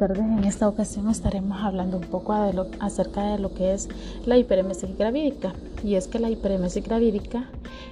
tardes. 0.00 0.18
En 0.24 0.44
esta 0.44 0.66
ocasión 0.66 1.10
estaremos 1.10 1.58
hablando 1.62 1.98
un 1.98 2.04
poco 2.04 2.32
acerca 2.80 3.32
de 3.32 3.38
lo 3.38 3.52
que 3.52 3.74
es 3.74 3.88
la 4.24 4.38
hiperemesis 4.38 4.96
gravídica. 4.96 5.52
Y 5.84 5.94
es 5.94 6.08
que 6.08 6.18
la 6.18 6.30
hiperemesis 6.30 6.82
gravídica 6.82 7.50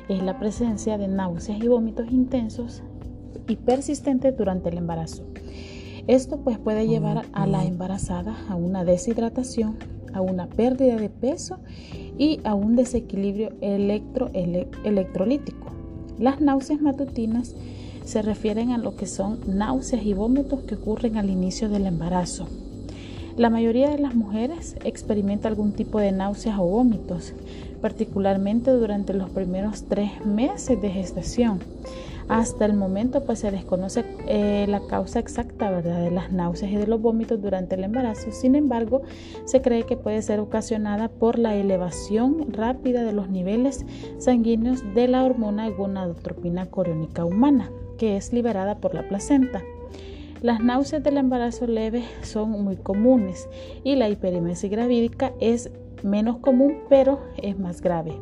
es 0.08 0.22
la 0.22 0.38
presencia 0.38 0.96
de 0.96 1.06
náuseas 1.06 1.62
y 1.62 1.68
vómitos 1.68 2.10
intensos 2.10 2.82
y 3.46 3.56
persistentes 3.56 4.36
durante 4.36 4.70
el 4.70 4.78
embarazo. 4.78 5.22
Esto 6.06 6.38
pues 6.38 6.58
puede 6.58 6.88
llevar 6.88 7.26
a 7.34 7.46
la 7.46 7.66
embarazada 7.66 8.34
a 8.48 8.54
una 8.54 8.84
deshidratación, 8.84 9.76
a 10.14 10.22
una 10.22 10.46
pérdida 10.46 10.96
de 10.96 11.10
peso 11.10 11.58
y 12.16 12.40
a 12.44 12.54
un 12.54 12.74
desequilibrio 12.74 13.50
electro, 13.60 14.30
electrolítico. 14.32 15.66
Las 16.18 16.40
náuseas 16.40 16.80
matutinas 16.80 17.54
se 18.08 18.22
refieren 18.22 18.70
a 18.70 18.78
lo 18.78 18.96
que 18.96 19.06
son 19.06 19.38
náuseas 19.46 20.02
y 20.02 20.14
vómitos 20.14 20.60
que 20.62 20.76
ocurren 20.76 21.18
al 21.18 21.28
inicio 21.28 21.68
del 21.68 21.84
embarazo. 21.84 22.48
La 23.36 23.50
mayoría 23.50 23.90
de 23.90 23.98
las 23.98 24.14
mujeres 24.14 24.76
experimenta 24.82 25.46
algún 25.46 25.72
tipo 25.72 26.00
de 26.00 26.10
náuseas 26.10 26.58
o 26.58 26.64
vómitos, 26.64 27.34
particularmente 27.82 28.70
durante 28.70 29.12
los 29.12 29.28
primeros 29.28 29.82
tres 29.82 30.24
meses 30.24 30.80
de 30.80 30.88
gestación. 30.88 31.60
Hasta 32.28 32.66
el 32.66 32.74
momento 32.74 33.24
pues 33.24 33.38
se 33.38 33.50
desconoce 33.50 34.04
eh, 34.26 34.66
la 34.68 34.80
causa 34.80 35.18
exacta 35.18 35.70
¿verdad? 35.70 36.02
de 36.02 36.10
las 36.10 36.30
náuseas 36.30 36.70
y 36.70 36.76
de 36.76 36.86
los 36.86 37.00
vómitos 37.00 37.40
durante 37.40 37.74
el 37.74 37.84
embarazo. 37.84 38.32
Sin 38.32 38.54
embargo, 38.54 39.02
se 39.44 39.62
cree 39.62 39.84
que 39.84 39.96
puede 39.96 40.20
ser 40.20 40.38
ocasionada 40.40 41.08
por 41.08 41.38
la 41.38 41.54
elevación 41.54 42.52
rápida 42.52 43.02
de 43.04 43.12
los 43.12 43.30
niveles 43.30 43.86
sanguíneos 44.18 44.82
de 44.94 45.08
la 45.08 45.24
hormona 45.24 45.70
gonadotropina 45.70 46.66
coriónica 46.66 47.24
humana 47.24 47.70
que 47.98 48.16
es 48.16 48.32
liberada 48.32 48.78
por 48.78 48.94
la 48.94 49.06
placenta. 49.08 49.62
Las 50.40 50.60
náuseas 50.60 51.02
del 51.02 51.16
embarazo 51.16 51.66
leve 51.66 52.04
son 52.22 52.50
muy 52.50 52.76
comunes 52.76 53.48
y 53.82 53.96
la 53.96 54.08
hiperemesis 54.08 54.70
gravídica 54.70 55.32
es 55.40 55.70
menos 56.02 56.38
común 56.38 56.78
pero 56.88 57.20
es 57.36 57.58
más 57.58 57.82
grave. 57.82 58.12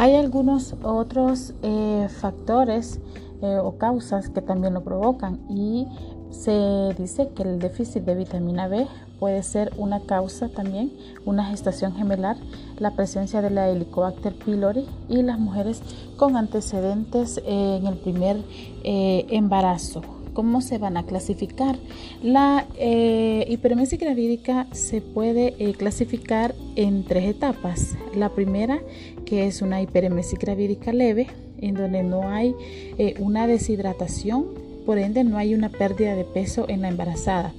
Hay 0.00 0.14
algunos 0.14 0.76
otros 0.84 1.54
eh, 1.62 2.08
factores 2.20 3.00
eh, 3.42 3.58
o 3.60 3.78
causas 3.78 4.28
que 4.28 4.40
también 4.40 4.74
lo 4.74 4.84
provocan 4.84 5.40
y 5.50 5.88
se 6.30 6.94
dice 6.96 7.30
que 7.34 7.42
el 7.42 7.58
déficit 7.58 8.04
de 8.04 8.14
vitamina 8.14 8.68
B 8.68 8.86
puede 9.18 9.42
ser 9.42 9.72
una 9.76 9.98
causa 9.98 10.50
también, 10.50 10.92
una 11.24 11.46
gestación 11.46 11.96
gemelar, 11.96 12.36
la 12.78 12.94
presencia 12.94 13.42
de 13.42 13.50
la 13.50 13.68
Helicobacter 13.68 14.34
pylori 14.36 14.86
y 15.08 15.22
las 15.22 15.40
mujeres 15.40 15.82
con 16.16 16.36
antecedentes 16.36 17.42
en 17.44 17.84
el 17.84 17.96
primer 17.96 18.36
eh, 18.84 19.26
embarazo. 19.30 20.02
¿Cómo 20.38 20.60
se 20.60 20.78
van 20.78 20.96
a 20.96 21.02
clasificar? 21.02 21.76
La 22.22 22.64
eh, 22.78 23.44
hiperemesis 23.48 23.98
gravídica 23.98 24.68
se 24.70 25.00
puede 25.00 25.56
eh, 25.58 25.74
clasificar 25.74 26.54
en 26.76 27.02
tres 27.02 27.24
etapas. 27.24 27.96
La 28.14 28.28
primera, 28.28 28.78
que 29.26 29.48
es 29.48 29.62
una 29.62 29.82
hiperemesis 29.82 30.38
gravídica 30.38 30.92
leve, 30.92 31.26
en 31.60 31.74
donde 31.74 32.04
no 32.04 32.28
hay 32.28 32.54
eh, 32.98 33.16
una 33.18 33.48
deshidratación 33.48 34.46
por 34.86 34.98
ende 34.98 35.24
no 35.24 35.38
hay 35.38 35.54
una 35.54 35.70
pérdida 35.70 36.14
de 36.14 36.22
peso 36.24 36.66
en 36.68 36.82
la 36.82 36.88
embarazada. 36.88 37.52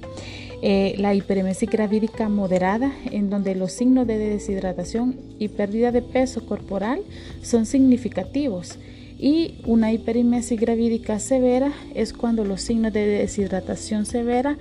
Eh, 0.62 0.94
la 0.96 1.14
hiperemesis 1.14 1.68
gravídica 1.68 2.28
moderada, 2.30 2.92
en 3.10 3.28
donde 3.28 3.54
los 3.54 3.72
signos 3.72 4.06
de 4.06 4.16
deshidratación 4.16 5.16
y 5.38 5.48
pérdida 5.48 5.92
de 5.92 6.00
peso 6.00 6.46
corporal 6.46 7.02
son 7.42 7.66
significativos. 7.66 8.78
Y 9.22 9.60
una 9.66 9.92
hiperemesis 9.92 10.58
gravídica 10.58 11.18
severa 11.18 11.74
es 11.94 12.14
cuando 12.14 12.42
los 12.42 12.62
signos 12.62 12.94
de 12.94 13.04
deshidratación 13.06 14.06
severa 14.06 14.56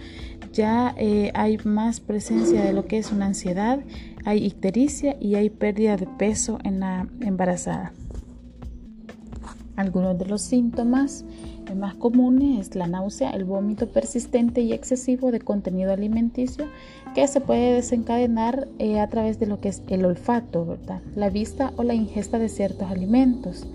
ya 0.52 0.94
eh, 0.98 1.32
hay 1.34 1.60
más 1.64 2.02
presencia 2.02 2.66
de 2.66 2.74
lo 2.74 2.86
que 2.86 2.98
es 2.98 3.14
una 3.14 3.28
ansiedad, 3.28 3.80
hay 4.26 4.46
ictericia 4.46 5.16
y 5.22 5.36
hay 5.36 5.50
pérdida 5.50 5.96
de 5.96 6.08
peso 6.08 6.60
en 6.66 6.82
la 6.82 7.08
embarazada. 7.22 7.94
Algunos 9.80 10.20
de 10.20 10.26
los 10.26 10.42
síntomas 10.42 11.24
más 11.74 11.96
comunes 11.96 12.68
es 12.68 12.76
la 12.76 12.88
náusea, 12.88 13.30
el 13.30 13.46
vómito 13.46 13.88
persistente 13.88 14.60
y 14.60 14.74
excesivo 14.74 15.32
de 15.32 15.40
contenido 15.40 15.94
alimenticio 15.94 16.66
que 17.16 17.26
se 17.30 17.40
puede 17.40 17.76
desencadenar 17.76 18.68
eh, 18.78 19.00
a 19.00 19.08
través 19.08 19.40
de 19.40 19.46
lo 19.46 19.62
que 19.62 19.70
es 19.70 19.82
el 19.88 20.04
olfato, 20.04 20.78
la 21.16 21.30
vista 21.30 21.72
o 21.78 21.84
la 21.84 21.94
ingesta 21.94 22.40
de 22.40 22.50
ciertos 22.50 22.92
alimentos. 22.92 23.68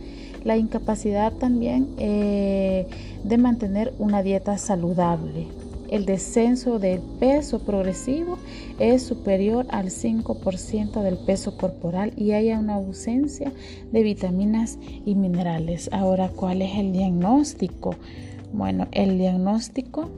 La 0.45 0.59
incapacidad 0.59 1.33
también 1.33 1.89
eh, 1.97 2.87
de 3.25 3.39
mantener 3.39 3.95
una 3.99 4.23
dieta 4.23 4.59
saludable 4.59 5.47
el 5.91 6.07
descenso 6.07 6.79
del 6.79 7.01
peso 7.21 7.61
progresivo 7.61 8.39
es 8.79 9.03
superior 9.03 9.67
al 9.71 9.87
5% 9.87 11.03
del 11.03 11.17
peso 11.19 11.57
corporal 11.57 12.13
y 12.17 12.33
haya 12.33 12.59
una 12.59 12.75
ausencia 12.75 13.53
de 13.93 14.03
vitaminas 14.03 14.79
y 15.05 15.15
minerales. 15.15 15.89
Ahora, 15.93 16.29
¿cuál 16.29 16.63
es 16.63 16.77
el 16.77 16.93
diagnóstico? 16.93 17.95
Bueno, 18.53 18.89
el 18.93 19.19
diagnóstico 19.19 20.11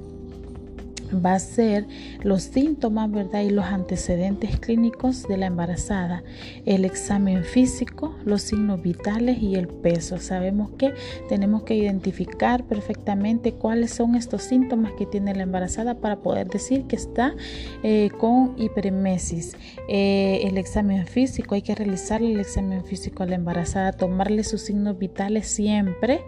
va 1.12 1.34
a 1.34 1.38
ser 1.38 1.86
los 2.22 2.42
síntomas, 2.42 3.10
¿verdad? 3.10 3.42
Y 3.42 3.50
los 3.50 3.66
antecedentes 3.66 4.58
clínicos 4.58 5.26
de 5.28 5.36
la 5.36 5.46
embarazada, 5.46 6.22
el 6.64 6.84
examen 6.84 7.44
físico, 7.44 8.14
los 8.24 8.42
signos 8.42 8.82
vitales 8.82 9.42
y 9.42 9.54
el 9.54 9.68
peso. 9.68 10.18
Sabemos 10.18 10.70
que 10.78 10.94
tenemos 11.28 11.62
que 11.62 11.74
identificar 11.74 12.64
perfectamente 12.64 13.52
cuáles 13.52 13.92
son 13.92 14.14
estos 14.14 14.42
síntomas 14.42 14.92
que 14.92 15.06
tiene 15.06 15.34
la 15.34 15.42
embarazada 15.42 15.94
para 15.94 16.20
poder 16.20 16.48
decir 16.48 16.84
que 16.84 16.96
está 16.96 17.34
eh, 17.82 18.10
con 18.18 18.54
hiperemesis. 18.56 19.56
Eh, 19.88 20.40
el 20.44 20.58
examen 20.58 21.06
físico, 21.06 21.54
hay 21.54 21.62
que 21.62 21.74
realizarle 21.74 22.32
el 22.32 22.40
examen 22.40 22.84
físico 22.84 23.22
a 23.22 23.26
la 23.26 23.36
embarazada, 23.36 23.92
tomarle 23.92 24.44
sus 24.44 24.62
signos 24.62 24.98
vitales 24.98 25.46
siempre 25.46 26.22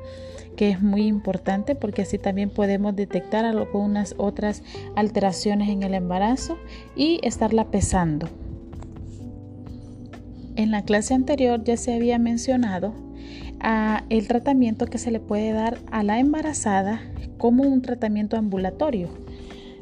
que 0.58 0.70
es 0.70 0.82
muy 0.82 1.06
importante 1.06 1.76
porque 1.76 2.02
así 2.02 2.18
también 2.18 2.50
podemos 2.50 2.96
detectar 2.96 3.44
algunas 3.44 4.16
otras 4.18 4.64
alteraciones 4.96 5.68
en 5.68 5.84
el 5.84 5.94
embarazo 5.94 6.58
y 6.96 7.20
estarla 7.22 7.70
pesando. 7.70 8.28
En 10.56 10.72
la 10.72 10.82
clase 10.82 11.14
anterior 11.14 11.62
ya 11.62 11.76
se 11.76 11.94
había 11.94 12.18
mencionado 12.18 12.92
ah, 13.60 14.02
el 14.10 14.26
tratamiento 14.26 14.86
que 14.86 14.98
se 14.98 15.12
le 15.12 15.20
puede 15.20 15.52
dar 15.52 15.78
a 15.92 16.02
la 16.02 16.18
embarazada 16.18 17.02
como 17.38 17.62
un 17.62 17.80
tratamiento 17.80 18.36
ambulatorio. 18.36 19.10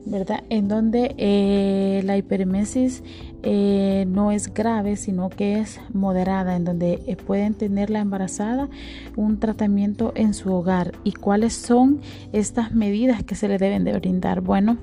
¿Verdad? 0.07 0.45
En 0.51 0.69
donde 0.69 1.15
eh, 1.19 2.01
la 2.05 2.17
hiperemesis 2.17 3.03
eh, 3.43 4.07
no 4.09 4.31
es 4.31 4.55
grave, 4.55 4.97
sino 4.97 5.29
que 5.29 5.59
es 5.59 5.81
moderada, 5.93 6.55
en 6.55 6.65
donde 6.65 7.03
eh, 7.07 7.17
pueden 7.17 7.55
tener 7.55 7.91
la 7.91 8.01
embarazada 8.01 8.69
un 9.17 9.41
tratamiento 9.41 10.13
en 10.15 10.33
su 10.33 10.53
hogar. 10.55 10.93
¿Y 11.03 11.13
cuáles 11.13 11.55
son 11.55 12.01
estas 12.33 12.73
medidas 12.73 13.25
que 13.25 13.35
se 13.35 13.49
le 13.49 13.59
deben 13.59 13.85
de 13.85 13.95
brindar? 13.95 14.41
Bueno, 14.41 14.79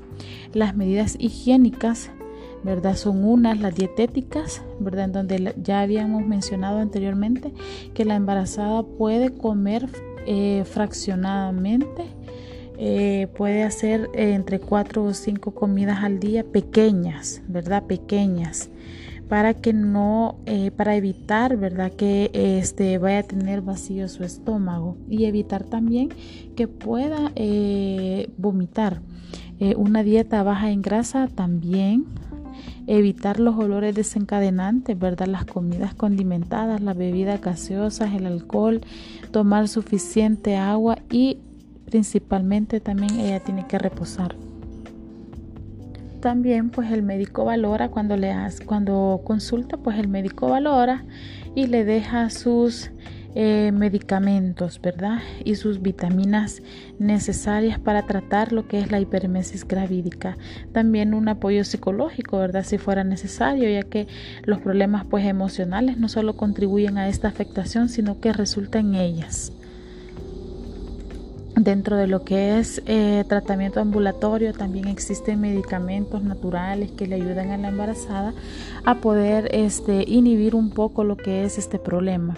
las 0.54 0.76
medidas 0.76 1.16
higiénicas, 1.18 2.12
¿verdad? 2.66 2.98
Son 2.98 3.24
unas, 3.24 3.60
las 3.60 3.76
dietéticas, 3.76 4.62
¿verdad? 4.82 5.06
En 5.06 5.12
donde 5.14 5.56
ya 5.64 5.80
habíamos 5.80 6.26
mencionado 6.26 6.80
anteriormente 6.80 7.54
que 7.94 8.04
la 8.04 8.16
embarazada 8.16 8.84
puede 8.84 9.32
comer 9.32 9.90
fraccionadamente 10.66 12.06
eh, 12.78 13.28
puede 13.36 13.64
hacer 13.64 14.10
eh, 14.14 14.34
entre 14.34 14.60
cuatro 14.60 15.04
o 15.04 15.14
cinco 15.14 15.52
comidas 15.52 16.04
al 16.04 16.20
día 16.20 16.44
pequeñas, 16.44 17.42
¿verdad? 17.48 17.84
Pequeñas 17.84 18.70
para 19.30 19.54
que 19.54 19.74
no, 19.74 20.38
eh, 20.46 20.70
para 20.72 20.96
evitar, 20.96 21.58
¿verdad? 21.58 21.92
Que 21.92 22.30
este 22.34 22.98
vaya 23.00 23.20
a 23.20 23.24
tener 23.24 23.62
vacío 23.62 24.08
su 24.08 24.24
estómago 24.24 24.98
y 25.10 25.26
evitar 25.26 25.64
también 25.64 26.10
que 26.56 26.68
pueda 26.68 27.32
vomitar. 28.38 29.02
una 29.78 30.04
dieta 30.04 30.44
baja 30.44 30.70
en 30.70 30.82
grasa 30.82 31.28
también 31.28 32.06
evitar 32.86 33.40
los 33.40 33.56
olores 33.56 33.96
desencadenantes, 33.96 35.00
¿verdad? 35.00 35.28
Las 35.28 35.46
comidas 35.46 35.96
condimentadas, 35.96 36.82
las 36.82 36.98
bebidas 36.98 37.42
gaseosas, 37.42 38.14
el 38.14 38.26
alcohol, 38.26 38.82
tomar 39.32 39.68
suficiente 39.68 40.58
agua 40.58 40.98
y 41.10 41.38
principalmente 41.94 42.80
también 42.80 43.20
ella 43.20 43.40
tiene 43.40 43.68
que 43.68 43.78
reposar. 43.78 44.34
También 46.22 46.72
pues 46.72 46.92
el 46.92 47.04
médico 47.04 47.46
valora 47.46 47.90
cuando 47.90 48.18
le 48.18 48.32
hace, 48.32 48.66
cuando 48.66 49.22
consulta 49.24 49.78
pues 49.78 50.00
el 50.00 50.08
médico 50.08 50.50
valora 50.50 51.06
y 51.54 51.68
le 51.68 51.86
deja 51.86 52.32
sus 52.32 52.90
eh, 53.36 53.72
medicamentos, 53.72 54.82
¿verdad? 54.82 55.20
Y 55.46 55.54
sus 55.54 55.84
vitaminas 55.84 56.64
necesarias 56.98 57.78
para 57.78 58.08
tratar 58.08 58.54
lo 58.54 58.68
que 58.68 58.80
es 58.80 58.90
la 58.90 59.00
hipermesis 59.00 59.64
gravídica. 59.64 60.36
También 60.72 61.14
un 61.14 61.28
apoyo 61.28 61.64
psicológico, 61.64 62.40
¿verdad? 62.40 62.64
Si 62.64 62.80
fuera 62.80 63.04
necesario, 63.04 63.70
ya 63.70 63.84
que 63.84 64.08
los 64.46 64.62
problemas 64.62 65.06
pues 65.06 65.28
emocionales 65.28 66.00
no 66.00 66.10
solo 66.10 66.38
contribuyen 66.38 66.98
a 66.98 67.08
esta 67.08 67.28
afectación, 67.28 67.88
sino 67.88 68.20
que 68.20 68.34
resultan 68.34 68.96
en 68.96 69.02
ellas. 69.02 69.52
Dentro 71.56 71.98
de 71.98 72.08
lo 72.08 72.24
que 72.24 72.58
es 72.58 72.82
eh, 72.88 73.24
tratamiento 73.28 73.80
ambulatorio 73.80 74.54
también 74.54 74.88
existen 74.88 75.40
medicamentos 75.40 76.24
naturales 76.24 76.92
que 76.92 77.06
le 77.06 77.16
ayudan 77.16 77.52
a 77.52 77.58
la 77.58 77.68
embarazada 77.68 78.34
a 78.86 78.96
poder 78.96 79.50
este, 79.54 80.04
inhibir 80.08 80.56
un 80.56 80.72
poco 80.72 81.04
lo 81.04 81.16
que 81.16 81.46
es 81.46 81.60
este 81.60 81.78
problema. 81.78 82.36